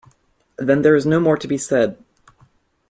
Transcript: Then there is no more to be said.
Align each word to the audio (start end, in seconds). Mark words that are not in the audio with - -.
Then 0.57 0.81
there 0.81 0.95
is 0.95 1.05
no 1.05 1.19
more 1.19 1.37
to 1.37 1.47
be 1.47 1.59
said. 1.59 2.03